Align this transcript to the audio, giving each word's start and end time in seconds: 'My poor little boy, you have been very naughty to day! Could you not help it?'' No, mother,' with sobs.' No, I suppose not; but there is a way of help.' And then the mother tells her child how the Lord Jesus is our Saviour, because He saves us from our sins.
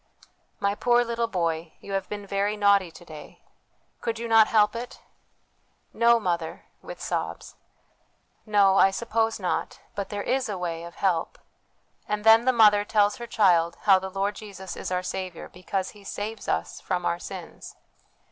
'My 0.59 0.73
poor 0.73 1.03
little 1.05 1.27
boy, 1.27 1.73
you 1.79 1.91
have 1.93 2.09
been 2.09 2.25
very 2.25 2.57
naughty 2.57 2.89
to 2.89 3.05
day! 3.05 3.43
Could 3.99 4.17
you 4.17 4.27
not 4.27 4.47
help 4.47 4.75
it?'' 4.75 4.99
No, 5.93 6.19
mother,' 6.19 6.65
with 6.81 6.99
sobs.' 6.99 7.53
No, 8.57 8.77
I 8.77 8.89
suppose 8.89 9.39
not; 9.39 9.77
but 9.93 10.09
there 10.09 10.23
is 10.23 10.49
a 10.49 10.57
way 10.57 10.85
of 10.85 10.95
help.' 10.95 11.37
And 12.07 12.23
then 12.23 12.45
the 12.45 12.51
mother 12.51 12.83
tells 12.83 13.17
her 13.17 13.27
child 13.27 13.77
how 13.81 13.99
the 13.99 14.09
Lord 14.09 14.33
Jesus 14.33 14.75
is 14.75 14.89
our 14.91 15.03
Saviour, 15.03 15.47
because 15.47 15.89
He 15.91 16.03
saves 16.03 16.47
us 16.47 16.81
from 16.81 17.05
our 17.05 17.19
sins. 17.19 17.75